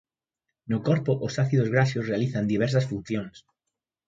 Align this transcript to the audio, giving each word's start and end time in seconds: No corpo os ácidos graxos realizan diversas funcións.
No 0.71 0.77
corpo 0.87 1.11
os 1.25 1.33
ácidos 1.45 1.71
graxos 1.73 2.07
realizan 2.11 2.49
diversas 2.53 2.87
funcións. 2.91 3.35